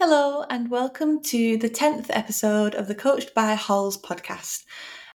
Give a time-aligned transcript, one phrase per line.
[0.00, 4.62] Hello, and welcome to the 10th episode of the Coached by Halls podcast,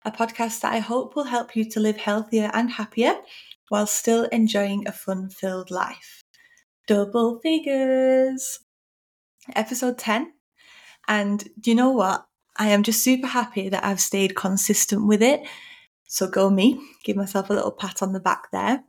[0.04, 3.16] a podcast that I hope will help you to live healthier and happier
[3.70, 6.22] while still enjoying a fun filled life.
[6.86, 8.60] Double figures!
[9.56, 10.34] Episode 10.
[11.08, 12.26] And do you know what?
[12.58, 15.48] I am just super happy that I've stayed consistent with it.
[16.08, 18.84] So go me, give myself a little pat on the back there.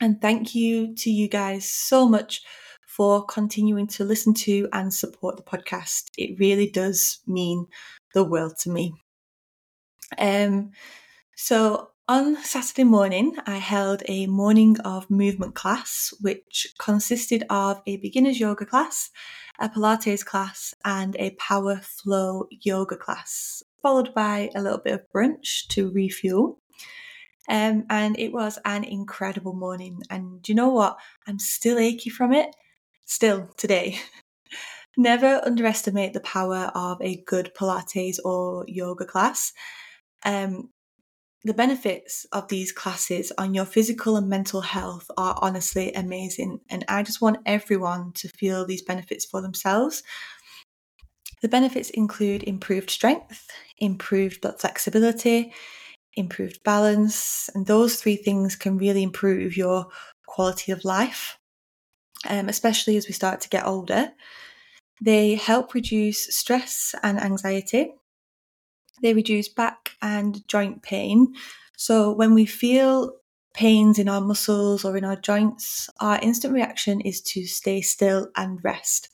[0.00, 2.42] And thank you to you guys so much
[2.90, 6.10] for continuing to listen to and support the podcast.
[6.18, 7.66] It really does mean
[8.14, 8.94] the world to me.
[10.18, 10.72] Um,
[11.36, 17.98] so on Saturday morning, I held a morning of movement class, which consisted of a
[17.98, 19.10] beginner's yoga class,
[19.60, 25.02] a Pilates class, and a power flow yoga class, followed by a little bit of
[25.14, 26.58] brunch to refuel.
[27.48, 30.02] Um, and it was an incredible morning.
[30.10, 30.98] And you know what?
[31.28, 32.52] I'm still achy from it
[33.10, 33.98] still today.
[34.96, 39.52] Never underestimate the power of a good Pilates or yoga class.
[40.24, 40.70] Um,
[41.42, 46.84] the benefits of these classes on your physical and mental health are honestly amazing, and
[46.88, 50.02] I just want everyone to feel these benefits for themselves.
[51.40, 53.48] The benefits include improved strength,
[53.78, 55.54] improved flexibility,
[56.14, 59.86] improved balance, and those three things can really improve your
[60.26, 61.39] quality of life
[62.28, 64.12] um, especially as we start to get older.
[65.00, 67.94] They help reduce stress and anxiety.
[69.02, 71.34] They reduce back and joint pain.
[71.76, 73.14] So when we feel
[73.54, 78.28] pains in our muscles or in our joints, our instant reaction is to stay still
[78.36, 79.08] and rest.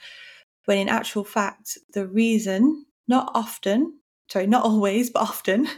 [0.67, 5.69] When in actual fact, the reason, not often, sorry, not always, but often,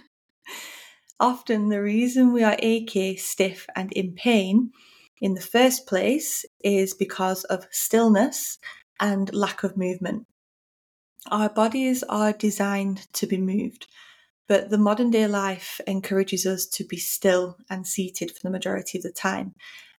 [1.21, 4.73] often the reason we are achy, stiff, and in pain
[5.21, 8.59] in the first place is because of stillness
[9.01, 10.27] and lack of movement.
[11.31, 13.87] Our bodies are designed to be moved,
[14.49, 18.99] but the modern day life encourages us to be still and seated for the majority
[18.99, 19.55] of the time.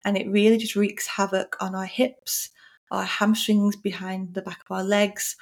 [0.05, 2.51] And it really just wreaks havoc on our hips,
[2.91, 5.37] our hamstrings behind the back of our legs,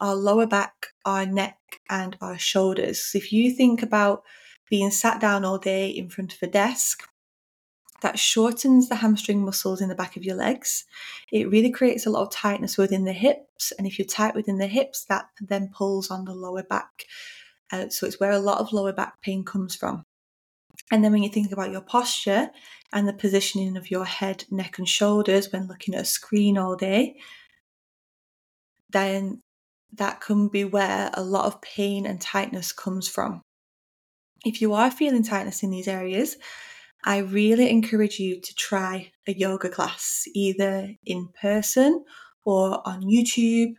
[0.00, 1.58] our lower back, our neck,
[1.88, 3.10] and our shoulders.
[3.14, 4.22] If you think about
[4.70, 7.08] being sat down all day in front of a desk,
[8.04, 10.84] that shortens the hamstring muscles in the back of your legs.
[11.32, 13.72] It really creates a lot of tightness within the hips.
[13.72, 17.06] And if you're tight within the hips, that then pulls on the lower back.
[17.72, 20.04] Uh, so it's where a lot of lower back pain comes from.
[20.92, 22.50] And then when you think about your posture
[22.92, 26.76] and the positioning of your head, neck, and shoulders when looking at a screen all
[26.76, 27.16] day,
[28.90, 29.40] then
[29.94, 33.40] that can be where a lot of pain and tightness comes from.
[34.44, 36.36] If you are feeling tightness in these areas,
[37.06, 42.04] I really encourage you to try a yoga class, either in person
[42.44, 43.74] or on YouTube,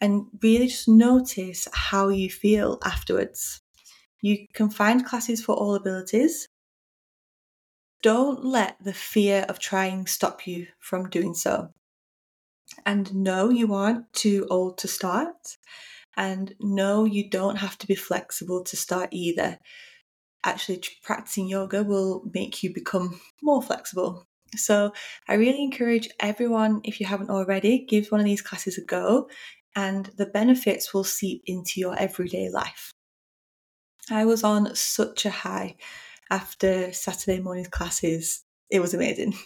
[0.00, 3.60] and really just notice how you feel afterwards.
[4.22, 6.48] You can find classes for all abilities.
[8.02, 11.68] Don't let the fear of trying stop you from doing so.
[12.86, 15.58] And no, you aren't too old to start.
[16.16, 19.58] And no, you don't have to be flexible to start either
[20.44, 24.26] actually practicing yoga will make you become more flexible.
[24.56, 24.92] So
[25.28, 29.28] I really encourage everyone, if you haven't already, give one of these classes a go
[29.76, 32.92] and the benefits will seep into your everyday life.
[34.10, 35.76] I was on such a high
[36.30, 38.42] after Saturday morning's classes.
[38.70, 39.34] It was amazing.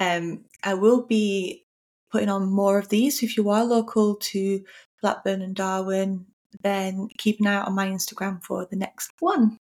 [0.00, 1.64] Um, I will be
[2.10, 3.20] putting on more of these.
[3.20, 4.64] So if you are local to
[5.00, 6.24] Blackburn and Darwen,
[6.60, 9.58] then keep an eye out on my Instagram for the next one.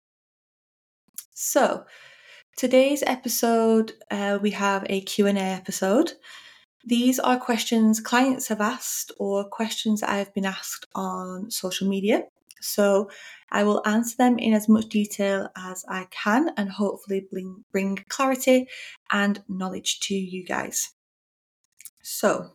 [1.43, 1.87] So,
[2.59, 6.13] today's episode, uh, we have a Q&A episode.
[6.85, 11.89] These are questions clients have asked or questions that I have been asked on social
[11.89, 12.25] media.
[12.61, 13.09] So,
[13.51, 18.05] I will answer them in as much detail as I can and hopefully bring, bring
[18.11, 18.69] clarity
[19.11, 20.91] and knowledge to you guys.
[22.03, 22.51] So,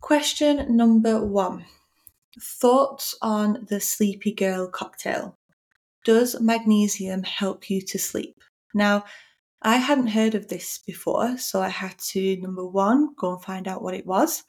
[0.00, 1.66] question number one
[2.40, 5.36] Thoughts on the Sleepy Girl cocktail?
[6.04, 8.40] Does magnesium help you to sleep?
[8.74, 9.04] Now,
[9.62, 13.68] I hadn't heard of this before, so I had to number one, go and find
[13.68, 14.44] out what it was,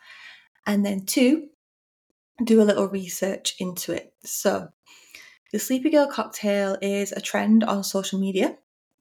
[0.66, 1.48] and then two,
[2.44, 4.14] do a little research into it.
[4.24, 4.70] So,
[5.52, 8.58] the Sleepy Girl cocktail is a trend on social media.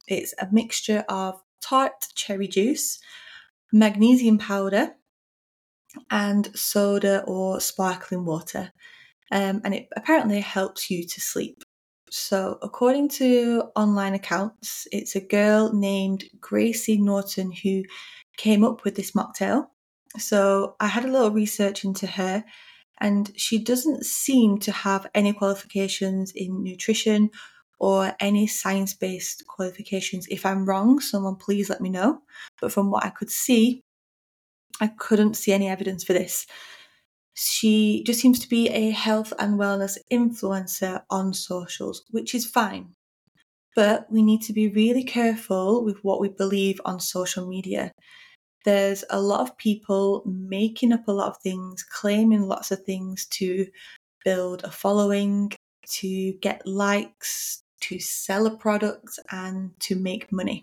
[0.08, 2.98] It's a mixture of tart cherry juice,
[3.72, 4.96] magnesium powder,
[6.10, 8.72] and soda or sparkling water.
[9.30, 11.62] Um, and it apparently helps you to sleep.
[12.10, 17.84] So, according to online accounts, it's a girl named Gracie Norton who
[18.36, 19.66] came up with this mocktail.
[20.18, 22.44] So I had a little research into her,
[23.00, 27.30] and she doesn't seem to have any qualifications in nutrition
[27.78, 30.26] or any science based qualifications.
[30.28, 32.22] If I'm wrong, someone please let me know.
[32.60, 33.82] But from what I could see,
[34.80, 36.46] I couldn't see any evidence for this.
[37.42, 42.92] She just seems to be a health and wellness influencer on socials, which is fine.
[43.74, 47.92] But we need to be really careful with what we believe on social media.
[48.66, 53.24] There's a lot of people making up a lot of things, claiming lots of things
[53.38, 53.66] to
[54.22, 55.50] build a following,
[55.92, 60.62] to get likes, to sell a product, and to make money.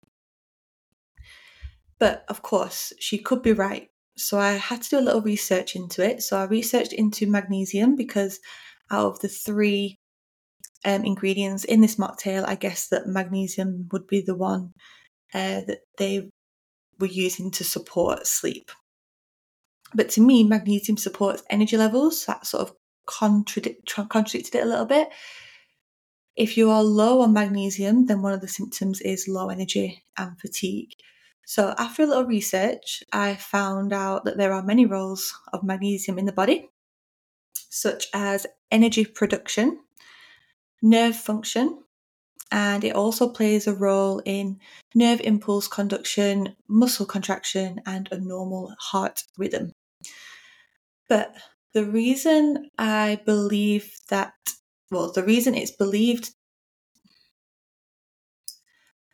[1.97, 3.89] But of course, she could be right.
[4.17, 6.23] So I had to do a little research into it.
[6.23, 8.39] So I researched into magnesium because
[8.89, 9.97] out of the three
[10.85, 14.73] um, ingredients in this mocktail, I guess that magnesium would be the one
[15.33, 16.29] uh, that they
[16.99, 18.71] were using to support sleep.
[19.93, 22.21] But to me, magnesium supports energy levels.
[22.21, 22.75] So that sort of
[23.05, 25.09] contradict, contradicted it a little bit.
[26.35, 30.39] If you are low on magnesium, then one of the symptoms is low energy and
[30.39, 30.91] fatigue.
[31.49, 36.19] So, after a little research, I found out that there are many roles of magnesium
[36.19, 36.69] in the body,
[37.69, 39.79] such as energy production,
[40.81, 41.85] nerve function,
[42.51, 44.59] and it also plays a role in
[44.93, 49.71] nerve impulse conduction, muscle contraction, and a normal heart rhythm.
[51.07, 51.33] But
[51.73, 54.33] the reason I believe that,
[54.91, 56.33] well, the reason it's believed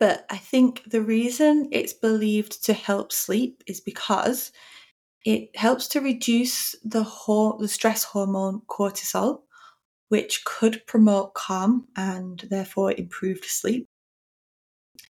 [0.03, 4.51] but I think the reason it's believed to help sleep is because
[5.23, 9.44] it helps to reduce the, ho- the stress hormone cortisol,
[10.09, 13.88] which could promote calm and therefore improved sleep.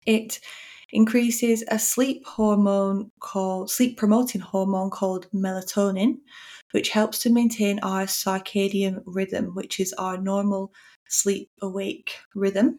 [0.04, 0.40] It
[0.90, 6.18] increases a sleep hormone called sleep promoting hormone called melatonin,
[6.72, 10.70] which helps to maintain our circadian rhythm, which is our normal
[11.08, 12.78] sleep awake rhythm.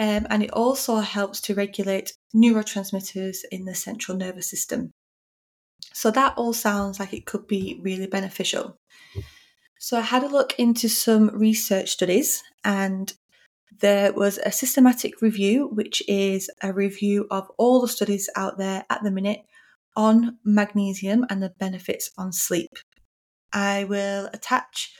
[0.00, 4.92] Um, and it also helps to regulate neurotransmitters in the central nervous system.
[5.92, 8.78] So that all sounds like it could be really beneficial.
[9.78, 13.12] So I had a look into some research studies and
[13.80, 18.86] there was a systematic review, which is a review of all the studies out there
[18.88, 19.40] at the minute
[19.96, 22.70] on magnesium and the benefits on sleep.
[23.52, 24.94] I will attach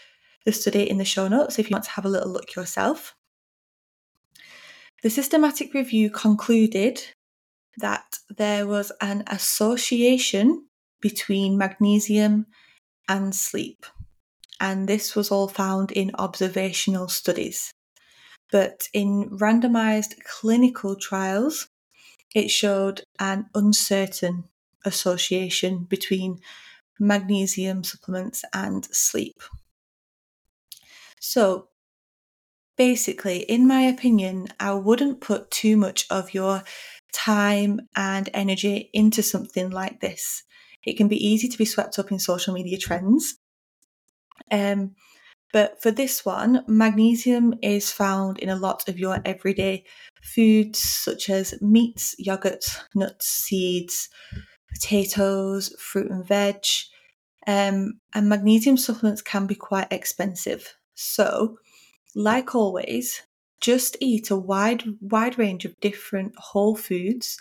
[0.44, 3.14] the study in the show notes if you want to have a little look yourself.
[5.02, 7.02] The systematic review concluded
[7.78, 10.66] that there was an association
[11.00, 12.46] between magnesium
[13.08, 13.86] and sleep,
[14.60, 17.72] and this was all found in observational studies.
[18.52, 21.68] But in randomized clinical trials,
[22.34, 24.44] it showed an uncertain
[24.84, 26.40] association between
[26.98, 29.42] magnesium supplements and sleep.
[31.20, 31.69] So,
[32.80, 36.62] basically, in my opinion, I wouldn't put too much of your
[37.12, 40.44] time and energy into something like this.
[40.86, 43.36] It can be easy to be swept up in social media trends.
[44.50, 44.94] Um,
[45.52, 49.84] but for this one, magnesium is found in a lot of your everyday
[50.22, 54.08] foods, such as meats, yogurts, nuts, seeds,
[54.72, 56.64] potatoes, fruit and veg.
[57.46, 60.76] Um, and magnesium supplements can be quite expensive.
[60.94, 61.58] So,
[62.14, 63.22] like always,
[63.60, 67.38] just eat a wide wide range of different whole foods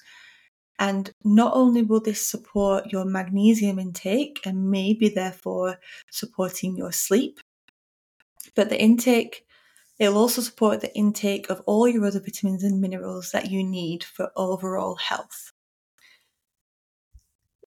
[0.79, 5.77] and not only will this support your magnesium intake and maybe therefore
[6.09, 7.39] supporting your sleep,
[8.55, 9.45] but the intake
[9.99, 14.03] it'll also support the intake of all your other vitamins and minerals that you need
[14.03, 15.51] for overall health.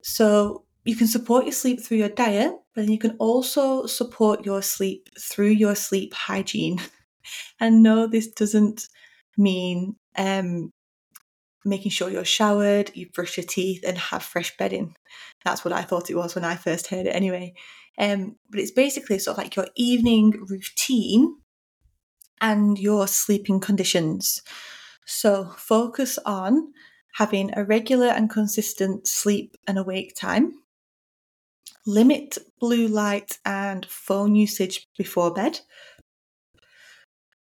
[0.02, 4.46] So you can support your sleep through your diet, but then you can also support
[4.46, 6.80] your sleep through your sleep hygiene.
[7.60, 8.88] and no, this doesn't
[9.36, 10.72] mean um,
[11.62, 14.96] making sure you're showered, you brush your teeth, and have fresh bedding.
[15.44, 17.52] That's what I thought it was when I first heard it, anyway.
[17.98, 21.36] Um, but it's basically sort of like your evening routine
[22.40, 24.40] and your sleeping conditions.
[25.04, 26.72] So focus on
[27.16, 30.54] having a regular and consistent sleep and awake time.
[31.86, 35.60] Limit blue light and phone usage before bed.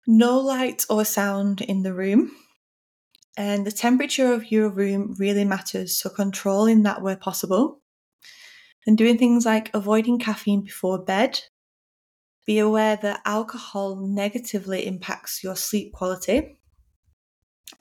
[0.06, 2.32] No light or sound in the room.
[3.36, 7.82] And the temperature of your room really matters, so controlling that where possible.
[8.86, 11.40] And doing things like avoiding caffeine before bed.
[12.46, 16.58] Be aware that alcohol negatively impacts your sleep quality.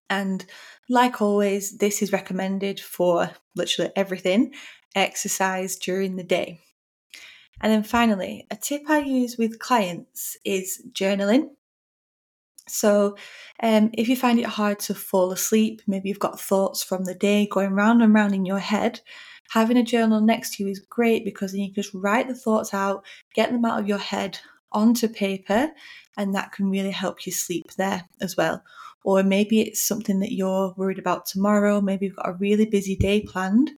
[0.10, 0.46] And
[0.90, 4.54] like always, this is recommended for literally everything
[4.96, 6.60] exercise during the day.
[7.62, 11.50] And then finally, a tip I use with clients is journaling.
[12.68, 13.16] So,
[13.62, 17.14] um, if you find it hard to fall asleep, maybe you've got thoughts from the
[17.14, 19.02] day going round and round in your head,
[19.50, 22.36] having a journal next to you is great because then you can just write the
[22.36, 24.40] thoughts out, get them out of your head
[24.72, 25.70] onto paper,
[26.18, 28.64] and that can really help you sleep there as well.
[29.06, 32.96] Or maybe it's something that you're worried about tomorrow, maybe you've got a really busy
[32.96, 33.70] day planned.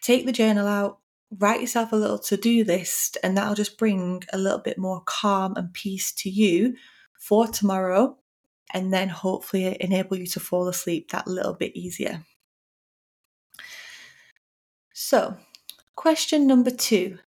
[0.00, 1.00] Take the journal out,
[1.40, 5.02] write yourself a little to do list, and that'll just bring a little bit more
[5.06, 6.76] calm and peace to you
[7.18, 8.16] for tomorrow,
[8.72, 12.22] and then hopefully enable you to fall asleep that little bit easier.
[14.94, 15.36] So,
[15.96, 17.18] question number two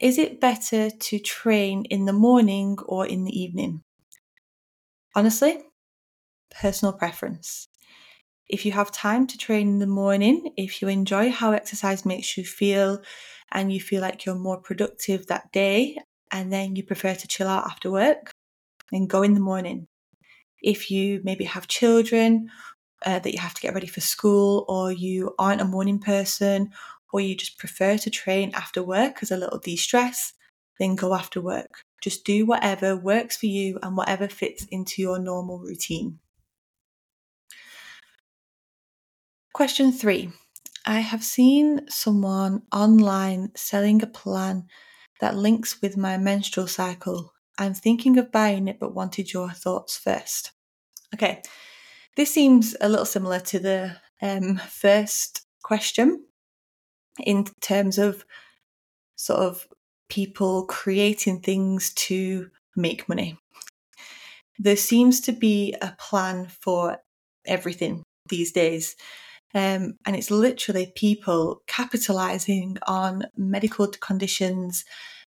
[0.00, 3.84] Is it better to train in the morning or in the evening?
[5.14, 5.62] Honestly,
[6.60, 7.68] personal preference.
[8.48, 12.36] If you have time to train in the morning, if you enjoy how exercise makes
[12.36, 13.00] you feel,
[13.52, 15.96] and you feel like you're more productive that day,
[16.30, 18.30] and then you prefer to chill out after work,
[18.90, 19.86] then go in the morning.
[20.62, 22.50] If you maybe have children
[23.06, 26.70] uh, that you have to get ready for school, or you aren't a morning person,
[27.12, 30.32] or you just prefer to train after work as a little de stress,
[30.78, 31.82] then go after work.
[32.02, 36.18] Just do whatever works for you and whatever fits into your normal routine.
[39.54, 40.32] Question three
[40.84, 44.66] I have seen someone online selling a plan
[45.20, 47.32] that links with my menstrual cycle.
[47.56, 50.50] I'm thinking of buying it, but wanted your thoughts first.
[51.14, 51.40] Okay,
[52.16, 56.24] this seems a little similar to the um, first question
[57.20, 58.24] in terms of
[59.14, 59.68] sort of
[60.08, 63.38] people creating things to make money.
[64.58, 66.98] There seems to be a plan for
[67.46, 68.96] everything these days.
[69.54, 74.84] Um, and it's literally people capitalizing on medical conditions,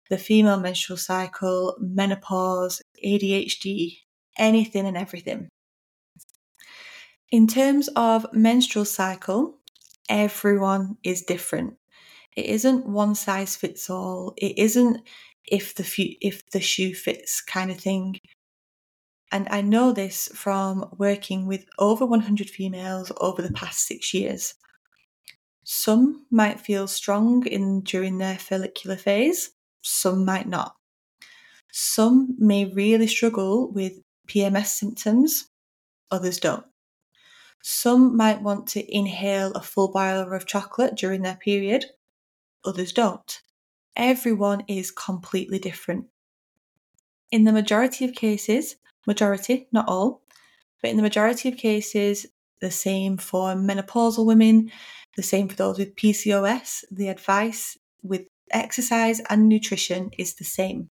[0.09, 3.97] the female menstrual cycle, menopause, ADHD,
[4.37, 5.49] anything and everything.
[7.31, 9.59] In terms of menstrual cycle,
[10.09, 11.75] everyone is different.
[12.35, 14.33] It isn't one size fits all.
[14.37, 15.01] It isn't
[15.47, 18.19] if the if the shoe fits kind of thing.
[19.35, 24.53] And I know this from working with over 100 females over the past six years.
[25.65, 29.51] Some might feel strong in during their follicular phase,
[29.81, 30.77] some might not.
[31.69, 33.99] Some may really struggle with
[34.29, 35.49] PMS symptoms,
[36.09, 36.65] others don't.
[37.61, 41.83] Some might want to inhale a full bar of chocolate during their period,
[42.63, 43.41] others don't.
[43.97, 46.05] Everyone is completely different.
[47.31, 48.77] In the majority of cases,
[49.07, 50.21] majority, not all,
[50.81, 52.25] but in the majority of cases,
[52.61, 54.71] the same for menopausal women,
[55.15, 60.89] the same for those with PCOS, the advice with exercise and nutrition is the same.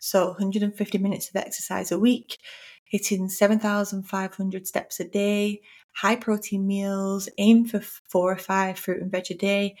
[0.00, 2.38] So 150 minutes of exercise a week,
[2.84, 5.62] hitting 7,500 steps a day,
[5.92, 9.76] high protein meals, aim for four or five fruit and veg a day,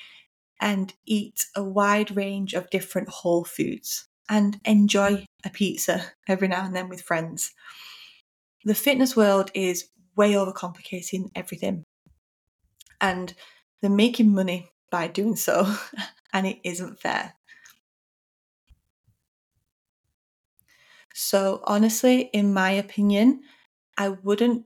[0.60, 6.64] and eat a wide range of different whole foods and enjoy a pizza every now
[6.64, 7.52] and then with friends.
[8.64, 11.84] The fitness world is way overcomplicating everything.
[13.00, 13.34] And
[13.80, 15.76] they're making money by doing so,
[16.32, 17.34] and it isn't fair.
[21.12, 23.42] So, honestly, in my opinion,
[23.96, 24.64] I wouldn't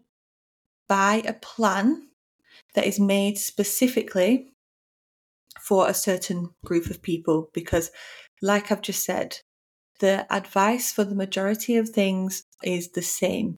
[0.88, 2.08] buy a plan
[2.74, 4.54] that is made specifically
[5.60, 7.90] for a certain group of people because,
[8.40, 9.40] like I've just said,
[9.98, 13.56] the advice for the majority of things is the same.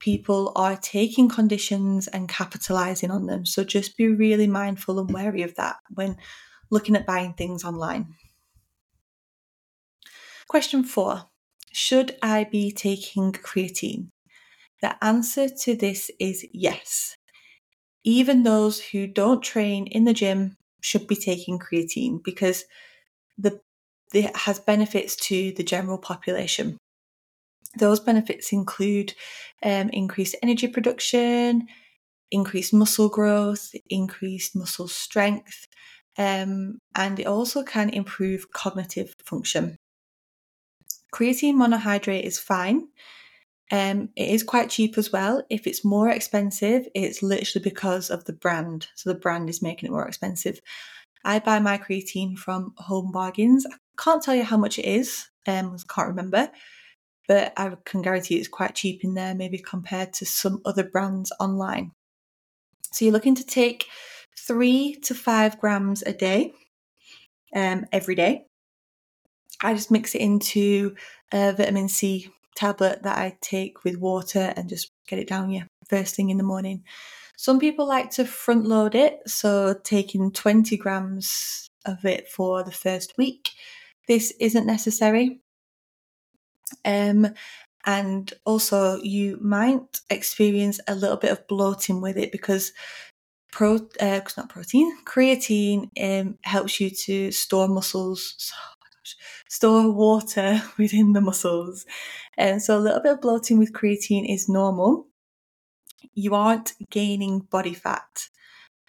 [0.00, 3.44] People are taking conditions and capitalizing on them.
[3.44, 6.16] So just be really mindful and wary of that when
[6.70, 8.14] looking at buying things online.
[10.46, 11.24] Question four
[11.72, 14.08] Should I be taking creatine?
[14.80, 17.16] The answer to this is yes.
[18.04, 22.64] Even those who don't train in the gym should be taking creatine because
[23.36, 23.60] the
[24.12, 26.78] it has benefits to the general population.
[27.76, 29.14] Those benefits include
[29.62, 31.68] um, increased energy production,
[32.30, 35.66] increased muscle growth, increased muscle strength,
[36.16, 39.76] um, and it also can improve cognitive function.
[41.14, 42.88] Creatine monohydrate is fine.
[43.70, 45.42] Um, it is quite cheap as well.
[45.50, 48.88] If it's more expensive, it's literally because of the brand.
[48.94, 50.60] So the brand is making it more expensive.
[51.24, 53.66] I buy my creatine from Home Bargains.
[53.66, 56.50] I can't tell you how much it is, um, can't remember,
[57.26, 61.32] but I can guarantee it's quite cheap in there, maybe compared to some other brands
[61.38, 61.92] online.
[62.92, 63.86] So you're looking to take
[64.38, 66.52] three to five grams a day,
[67.54, 68.46] um, every day.
[69.60, 70.94] I just mix it into
[71.32, 75.64] a vitamin C tablet that I take with water and just get it down, yeah,
[75.88, 76.84] first thing in the morning.
[77.36, 82.72] Some people like to front load it, so taking 20 grams of it for the
[82.72, 83.50] first week.
[84.08, 85.40] This isn't necessary.
[86.84, 87.28] Um,
[87.86, 92.72] and also, you might experience a little bit of bloating with it because
[93.52, 98.52] pro, uh, not protein, creatine um, helps you to store muscles,
[99.48, 101.86] store water within the muscles.
[102.36, 105.06] And so a little bit of bloating with creatine is normal.
[106.14, 108.28] You aren't gaining body fat.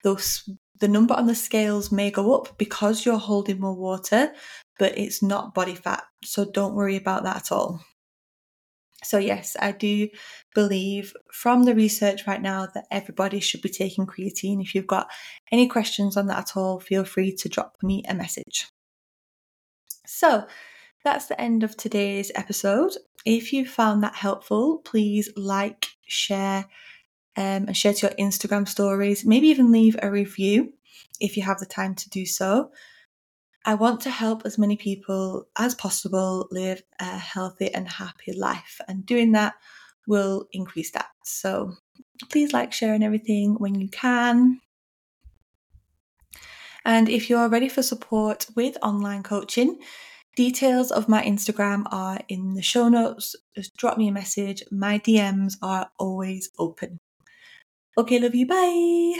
[0.03, 0.49] Thus,
[0.79, 4.31] the number on the scales may go up because you're holding more water,
[4.79, 6.03] but it's not body fat.
[6.24, 7.81] So don't worry about that at all.
[9.03, 10.09] So, yes, I do
[10.53, 14.62] believe from the research right now that everybody should be taking creatine.
[14.62, 15.09] If you've got
[15.51, 18.67] any questions on that at all, feel free to drop me a message.
[20.05, 20.45] So,
[21.05, 22.91] that's the end of today's episode.
[23.25, 26.65] If you found that helpful, please like, share,
[27.38, 29.25] um, and share to your Instagram stories.
[29.25, 30.74] Maybe even leave a review
[31.21, 32.71] if you have the time to do so.
[33.69, 38.81] I want to help as many people as possible live a healthy and happy life,
[38.88, 39.53] and doing that
[40.07, 41.09] will increase that.
[41.23, 41.73] So
[42.31, 44.59] please like, share, and everything when you can.
[46.83, 49.77] And if you're ready for support with online coaching,
[50.35, 53.35] details of my Instagram are in the show notes.
[53.55, 54.63] Just drop me a message.
[54.71, 56.97] My DMs are always open.
[57.99, 58.47] Okay, love you.
[58.47, 59.19] Bye.